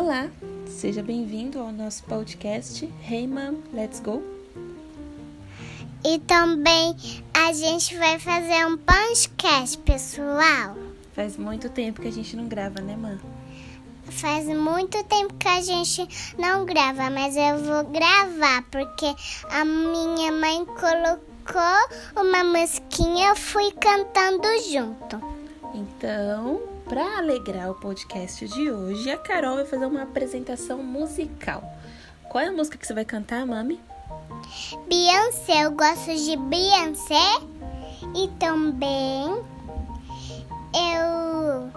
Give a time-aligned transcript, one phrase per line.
[0.00, 0.30] Olá,
[0.68, 4.22] seja bem-vindo ao nosso podcast Hey Mom, Let's Go.
[6.04, 6.94] E também
[7.34, 10.76] a gente vai fazer um podcast, pessoal.
[11.14, 13.18] Faz muito tempo que a gente não grava, né, mãe?
[14.04, 16.06] Faz muito tempo que a gente
[16.38, 19.12] não grava, mas eu vou gravar porque
[19.50, 25.20] a minha mãe colocou uma musiquinha e eu fui cantando junto.
[25.74, 31.62] Então, para alegrar o podcast de hoje, a Carol vai fazer uma apresentação musical.
[32.30, 33.78] Qual é a música que você vai cantar, mami?
[34.88, 37.40] Beyoncé, eu gosto de Beyoncé
[38.16, 39.26] e também
[40.74, 41.70] eu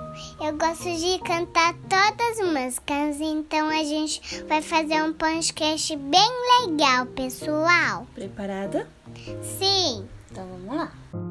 [0.46, 6.30] eu gosto de cantar todas as músicas, então a gente vai fazer um podcast bem
[6.62, 8.08] legal, pessoal.
[8.16, 8.88] Preparada?
[9.60, 10.08] Sim.
[10.32, 11.31] Então vamos lá.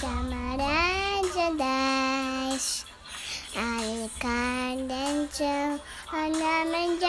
[0.00, 2.84] Camarada Dash.
[3.56, 7.00] I can't dance on Lemon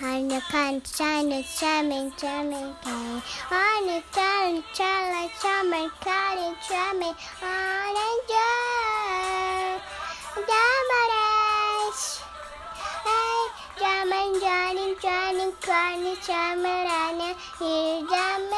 [0.00, 3.22] On the can shine, shining, shining, can.
[3.50, 9.80] On the turn, charlie, summer, cutting, chumming, on the jar.
[10.48, 12.00] Damaras.
[13.02, 13.40] Hey,
[13.80, 18.57] Jaman, Johnny, Johnny, Connie, Chamarana, here, Jaman.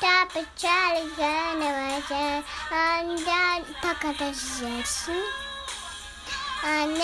[0.00, 1.60] top of Charlie Gun,
[2.72, 5.22] and that Takata Jackson.
[6.64, 6.96] And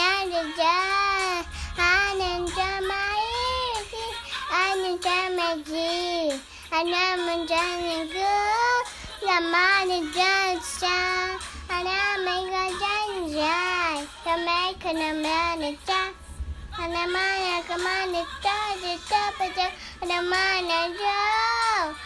[6.94, 7.28] I'm
[8.09, 8.84] good.
[9.21, 11.38] The money just shine,
[11.69, 16.16] and I'm a good jai, the making a manager.
[16.78, 17.06] And the
[18.81, 22.06] the top of the, the money Joe,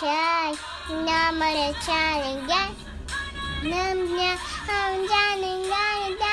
[0.00, 0.58] darling child.
[0.90, 2.70] Number the trolling guy.
[3.62, 4.38] Namnya
[4.68, 6.27] I'm jamming on a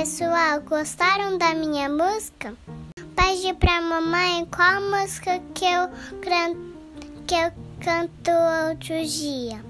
[0.00, 2.54] pessoal, gostaram da minha música?
[3.14, 5.90] Pede pra mamãe qual música que eu,
[6.22, 6.56] cran-
[7.26, 7.52] que eu
[7.84, 8.30] canto
[8.70, 9.62] outro dia.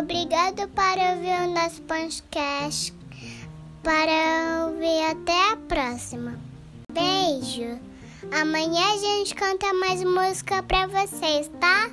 [0.00, 2.92] Obrigado para ouvir o nosso podcast.
[3.84, 6.36] Para ouvir até a próxima.
[6.92, 7.78] Beijo.
[8.32, 11.88] Amanhã a gente canta mais música pra vocês, tá?